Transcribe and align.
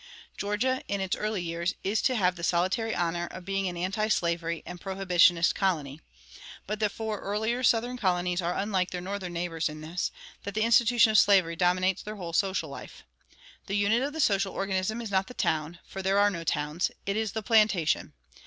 Georgia, 0.35 0.81
in 0.87 0.99
its 0.99 1.15
early 1.15 1.43
years, 1.43 1.75
is 1.83 2.01
to 2.01 2.15
have 2.15 2.35
the 2.35 2.41
solitary 2.43 2.95
honor 2.95 3.27
of 3.29 3.45
being 3.45 3.67
an 3.69 3.77
antislavery 3.77 4.63
and 4.65 4.81
prohibitionist 4.81 5.53
colony. 5.53 6.01
But 6.65 6.79
the 6.79 6.89
four 6.89 7.19
earlier 7.19 7.61
Southern 7.61 7.97
colonies 7.97 8.41
are 8.41 8.57
unlike 8.57 8.89
their 8.89 8.99
Northern 8.99 9.33
neighbors 9.33 9.69
in 9.69 9.81
this, 9.81 10.09
that 10.41 10.55
the 10.55 10.63
institution 10.63 11.11
of 11.11 11.19
slavery 11.19 11.55
dominates 11.55 12.01
their 12.01 12.15
whole 12.15 12.33
social 12.33 12.71
life. 12.71 13.03
The 13.67 13.77
unit 13.77 14.01
of 14.01 14.13
the 14.13 14.19
social 14.19 14.53
organism 14.55 15.01
is 15.01 15.11
not 15.11 15.27
the 15.27 15.35
town, 15.35 15.77
for 15.85 16.01
there 16.01 16.17
are 16.17 16.31
no 16.31 16.43
towns; 16.43 16.89
it 17.05 17.15
is 17.15 17.33
the 17.33 17.43
plantation. 17.43 18.13